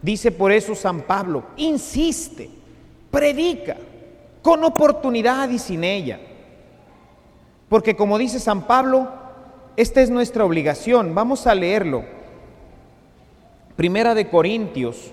Dice 0.00 0.30
por 0.30 0.52
eso 0.52 0.74
San 0.74 1.02
Pablo, 1.02 1.44
insiste, 1.56 2.50
predica, 3.10 3.76
con 4.40 4.64
oportunidad 4.64 5.48
y 5.48 5.58
sin 5.58 5.84
ella. 5.84 6.20
Porque 7.68 7.96
como 7.96 8.18
dice 8.18 8.38
San 8.38 8.62
Pablo, 8.66 9.21
esta 9.76 10.00
es 10.00 10.10
nuestra 10.10 10.44
obligación. 10.44 11.14
Vamos 11.14 11.46
a 11.46 11.54
leerlo. 11.54 12.04
Primera 13.76 14.14
de 14.14 14.28
Corintios 14.28 15.12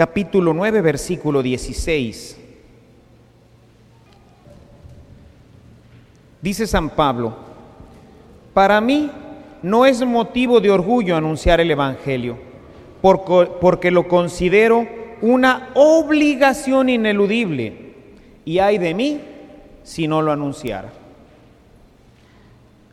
capítulo 0.00 0.54
9, 0.54 0.80
versículo 0.80 1.42
16. 1.42 2.38
Dice 6.40 6.66
San 6.66 6.88
Pablo, 6.88 7.36
para 8.54 8.80
mí 8.80 9.10
no 9.62 9.84
es 9.84 10.02
motivo 10.06 10.58
de 10.58 10.70
orgullo 10.70 11.16
anunciar 11.16 11.60
el 11.60 11.70
Evangelio, 11.70 12.38
porque 13.02 13.90
lo 13.90 14.08
considero 14.08 14.86
una 15.20 15.68
obligación 15.74 16.88
ineludible, 16.88 17.92
y 18.46 18.58
hay 18.58 18.78
de 18.78 18.94
mí 18.94 19.20
si 19.82 20.08
no 20.08 20.22
lo 20.22 20.32
anunciara. 20.32 20.99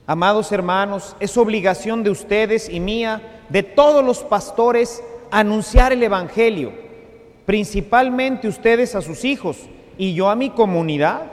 Amados 0.07 0.51
hermanos, 0.51 1.15
es 1.19 1.37
obligación 1.37 2.01
de 2.01 2.09
ustedes 2.09 2.69
y 2.69 2.79
mía, 2.79 3.43
de 3.49 3.61
todos 3.61 4.03
los 4.03 4.23
pastores, 4.23 5.03
anunciar 5.29 5.93
el 5.93 6.01
Evangelio 6.01 6.87
principalmente 7.47 8.49
ustedes 8.49 8.93
a 8.93 9.01
sus 9.01 9.23
hijos 9.23 9.57
y 9.97 10.13
yo 10.13 10.29
a 10.29 10.35
mi 10.35 10.49
comunidad. 10.49 11.31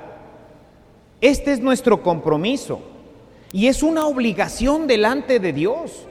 Este 1.21 1.53
es 1.53 1.61
nuestro 1.61 2.03
compromiso 2.03 2.81
y 3.53 3.67
es 3.67 3.83
una 3.83 4.07
obligación 4.07 4.87
delante 4.87 5.41
de 5.41 5.53
Dios. 5.53 6.07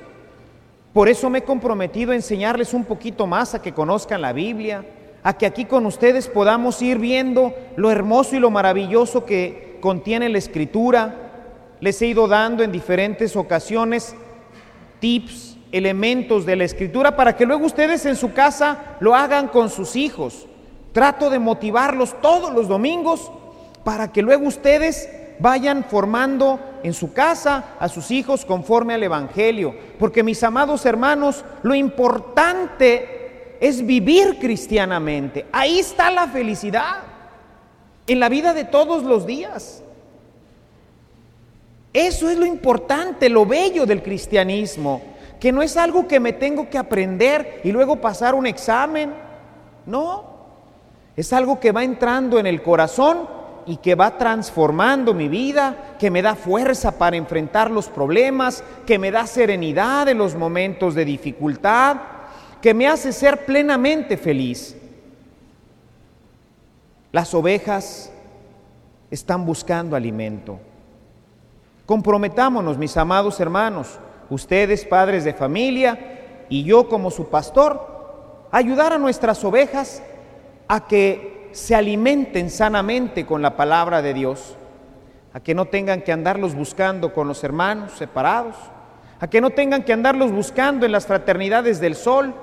Por 0.91 1.07
eso 1.07 1.29
me 1.29 1.39
he 1.39 1.43
comprometido 1.43 2.11
a 2.11 2.15
enseñarles 2.15 2.73
un 2.73 2.83
poquito 2.83 3.25
más, 3.25 3.55
a 3.55 3.61
que 3.61 3.71
conozcan 3.71 4.21
la 4.21 4.33
Biblia, 4.33 4.85
a 5.23 5.37
que 5.37 5.45
aquí 5.45 5.63
con 5.63 5.85
ustedes 5.85 6.27
podamos 6.27 6.81
ir 6.81 6.99
viendo 6.99 7.53
lo 7.77 7.89
hermoso 7.89 8.35
y 8.35 8.39
lo 8.39 8.51
maravilloso 8.51 9.23
que 9.23 9.77
contiene 9.79 10.27
la 10.27 10.37
Escritura. 10.37 11.22
Les 11.83 12.01
he 12.01 12.07
ido 12.07 12.29
dando 12.29 12.63
en 12.63 12.71
diferentes 12.71 13.35
ocasiones 13.35 14.15
tips 15.01 15.57
elementos 15.69 16.45
de 16.45 16.55
la 16.55 16.63
escritura 16.63 17.17
para 17.17 17.35
que 17.35 17.45
luego 17.45 17.65
ustedes 17.65 18.05
en 18.05 18.15
su 18.15 18.31
casa 18.31 18.95
lo 19.01 19.13
hagan 19.13 19.49
con 19.49 19.69
sus 19.69 19.97
hijos. 19.97 20.47
Trato 20.93 21.29
de 21.29 21.39
motivarlos 21.39 22.15
todos 22.21 22.53
los 22.53 22.69
domingos 22.69 23.29
para 23.83 24.13
que 24.13 24.21
luego 24.21 24.47
ustedes 24.47 25.09
vayan 25.39 25.83
formando 25.83 26.57
en 26.83 26.93
su 26.93 27.11
casa 27.11 27.75
a 27.77 27.89
sus 27.89 28.11
hijos 28.11 28.45
conforme 28.45 28.93
al 28.93 29.03
Evangelio. 29.03 29.75
Porque 29.99 30.23
mis 30.23 30.41
amados 30.41 30.85
hermanos, 30.85 31.43
lo 31.63 31.75
importante 31.75 33.57
es 33.59 33.85
vivir 33.85 34.39
cristianamente. 34.39 35.47
Ahí 35.51 35.79
está 35.79 36.09
la 36.11 36.29
felicidad, 36.29 36.99
en 38.07 38.21
la 38.21 38.29
vida 38.29 38.53
de 38.53 38.63
todos 38.63 39.03
los 39.03 39.25
días. 39.25 39.82
Eso 41.93 42.27
es 42.27 42.37
lo 42.37 42.45
importante, 42.45 43.29
lo 43.29 43.45
bello 43.45 43.85
del 43.85 44.01
cristianismo, 44.01 44.99
que 45.39 45.51
no 45.51 45.61
es 45.61 45.77
algo 45.77 46.07
que 46.07 46.19
me 46.19 46.33
tengo 46.33 46.67
que 46.67 46.79
aprender 46.79 47.61
y 47.63 47.71
luego 47.71 48.01
pasar 48.01 48.33
un 48.33 48.47
examen. 48.47 49.13
No, 49.85 50.25
es 51.15 51.31
algo 51.31 51.59
que 51.59 51.71
va 51.71 51.83
entrando 51.83 52.39
en 52.39 52.47
el 52.47 52.63
corazón 52.63 53.29
y 53.67 53.77
que 53.77 53.93
va 53.93 54.17
transformando 54.17 55.13
mi 55.13 55.27
vida, 55.27 55.95
que 55.99 56.09
me 56.09 56.23
da 56.23 56.35
fuerza 56.35 56.97
para 56.97 57.15
enfrentar 57.15 57.69
los 57.69 57.87
problemas, 57.89 58.63
que 58.87 58.97
me 58.97 59.11
da 59.11 59.27
serenidad 59.27 60.09
en 60.09 60.17
los 60.17 60.35
momentos 60.35 60.95
de 60.95 61.05
dificultad, 61.05 61.97
que 62.59 62.73
me 62.73 62.87
hace 62.87 63.11
ser 63.11 63.45
plenamente 63.45 64.17
feliz. 64.17 64.75
Las 67.11 67.33
ovejas 67.35 68.11
están 69.11 69.45
buscando 69.45 69.95
alimento. 69.95 70.59
Comprometámonos, 71.85 72.77
mis 72.77 72.95
amados 72.95 73.39
hermanos, 73.39 73.99
ustedes 74.29 74.85
padres 74.85 75.25
de 75.25 75.33
familia 75.33 76.45
y 76.47 76.63
yo 76.63 76.87
como 76.87 77.11
su 77.11 77.27
pastor, 77.27 78.47
a 78.51 78.57
ayudar 78.57 78.93
a 78.93 78.97
nuestras 78.97 79.43
ovejas 79.43 80.01
a 80.67 80.87
que 80.87 81.49
se 81.51 81.75
alimenten 81.75 82.49
sanamente 82.49 83.25
con 83.25 83.41
la 83.41 83.57
palabra 83.57 84.01
de 84.01 84.13
Dios, 84.13 84.55
a 85.33 85.41
que 85.41 85.53
no 85.53 85.65
tengan 85.65 86.01
que 86.01 86.13
andarlos 86.13 86.55
buscando 86.55 87.13
con 87.13 87.27
los 87.27 87.43
hermanos 87.43 87.91
separados, 87.93 88.55
a 89.19 89.27
que 89.27 89.41
no 89.41 89.49
tengan 89.49 89.83
que 89.83 89.93
andarlos 89.93 90.31
buscando 90.31 90.85
en 90.85 90.91
las 90.91 91.05
fraternidades 91.05 91.81
del 91.81 91.95
sol 91.95 92.33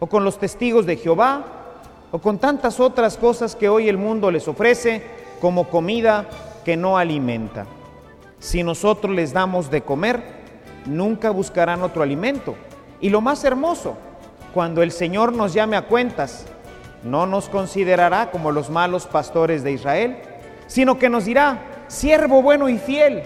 o 0.00 0.06
con 0.06 0.24
los 0.24 0.38
testigos 0.38 0.86
de 0.86 0.96
Jehová 0.96 1.44
o 2.10 2.18
con 2.20 2.38
tantas 2.38 2.80
otras 2.80 3.18
cosas 3.18 3.54
que 3.54 3.68
hoy 3.68 3.88
el 3.88 3.98
mundo 3.98 4.30
les 4.30 4.48
ofrece 4.48 5.02
como 5.40 5.68
comida 5.68 6.26
que 6.64 6.76
no 6.76 6.96
alimenta. 6.96 7.66
Si 8.46 8.62
nosotros 8.62 9.12
les 9.12 9.32
damos 9.32 9.72
de 9.72 9.82
comer, 9.82 10.22
nunca 10.84 11.30
buscarán 11.30 11.82
otro 11.82 12.04
alimento. 12.04 12.54
Y 13.00 13.10
lo 13.10 13.20
más 13.20 13.42
hermoso, 13.42 13.96
cuando 14.54 14.84
el 14.84 14.92
Señor 14.92 15.32
nos 15.32 15.52
llame 15.52 15.76
a 15.76 15.88
cuentas, 15.88 16.46
no 17.02 17.26
nos 17.26 17.48
considerará 17.48 18.30
como 18.30 18.52
los 18.52 18.70
malos 18.70 19.08
pastores 19.08 19.64
de 19.64 19.72
Israel, 19.72 20.18
sino 20.68 20.96
que 20.96 21.08
nos 21.08 21.24
dirá, 21.24 21.58
siervo 21.88 22.40
bueno 22.40 22.68
y 22.68 22.78
fiel, 22.78 23.24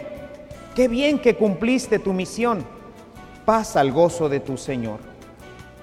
qué 0.75 0.89
bien 0.89 1.19
que 1.19 1.37
cumpliste 1.37 1.99
tu 1.99 2.15
misión, 2.15 2.65
pasa 3.45 3.81
al 3.81 3.93
gozo 3.93 4.31
de 4.31 4.41
tu 4.41 4.57
Señor. 4.57 5.01